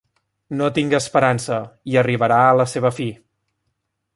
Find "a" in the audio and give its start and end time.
2.47-2.57